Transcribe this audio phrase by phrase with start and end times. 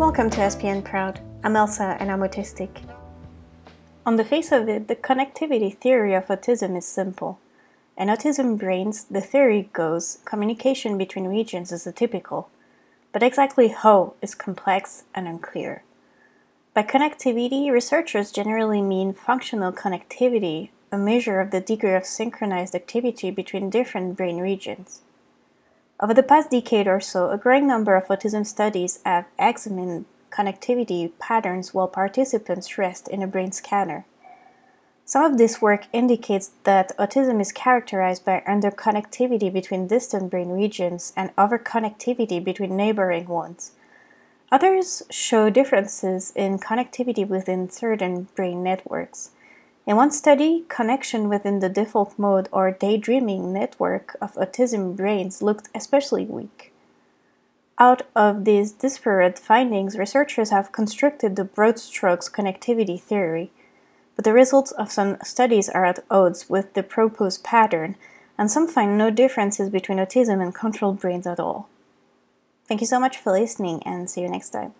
[0.00, 1.20] Welcome to SPN Proud.
[1.44, 2.70] I'm Elsa and I'm autistic.
[4.06, 7.38] On the face of it, the connectivity theory of autism is simple.
[7.98, 12.46] In autism brains, the theory goes communication between regions is atypical,
[13.12, 15.82] but exactly how is complex and unclear.
[16.72, 23.30] By connectivity, researchers generally mean functional connectivity, a measure of the degree of synchronized activity
[23.30, 25.02] between different brain regions.
[26.02, 31.12] Over the past decade or so, a growing number of autism studies have examined connectivity
[31.18, 34.06] patterns while participants rest in a brain scanner.
[35.04, 41.12] Some of this work indicates that autism is characterized by underconnectivity between distant brain regions
[41.16, 43.72] and overconnectivity between neighboring ones.
[44.50, 49.32] Others show differences in connectivity within certain brain networks.
[49.90, 55.68] In one study, connection within the default mode or daydreaming network of autism brains looked
[55.74, 56.72] especially weak.
[57.76, 63.50] Out of these disparate findings, researchers have constructed the broad strokes connectivity theory,
[64.14, 67.96] but the results of some studies are at odds with the proposed pattern,
[68.38, 71.68] and some find no differences between autism and controlled brains at all.
[72.68, 74.72] Thank you so much for listening, and see you next time.